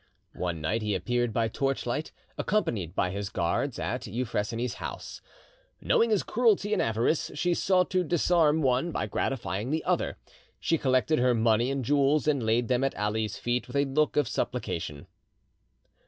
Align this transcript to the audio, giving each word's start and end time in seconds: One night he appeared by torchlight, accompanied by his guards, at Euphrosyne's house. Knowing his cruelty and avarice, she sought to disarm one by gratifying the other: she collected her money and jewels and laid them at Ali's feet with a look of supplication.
One 0.33 0.61
night 0.61 0.81
he 0.81 0.95
appeared 0.95 1.31
by 1.31 1.47
torchlight, 1.47 2.11
accompanied 2.35 2.95
by 2.95 3.11
his 3.11 3.29
guards, 3.29 3.77
at 3.77 4.07
Euphrosyne's 4.07 4.73
house. 4.81 5.21
Knowing 5.79 6.09
his 6.09 6.23
cruelty 6.23 6.73
and 6.73 6.81
avarice, 6.81 7.29
she 7.35 7.53
sought 7.53 7.91
to 7.91 8.03
disarm 8.03 8.63
one 8.63 8.91
by 8.91 9.05
gratifying 9.05 9.69
the 9.69 9.83
other: 9.83 10.17
she 10.59 10.79
collected 10.79 11.19
her 11.19 11.35
money 11.35 11.69
and 11.69 11.85
jewels 11.85 12.27
and 12.27 12.41
laid 12.43 12.67
them 12.67 12.83
at 12.83 12.97
Ali's 12.97 13.37
feet 13.37 13.67
with 13.67 13.75
a 13.75 13.85
look 13.85 14.17
of 14.17 14.27
supplication. 14.27 15.05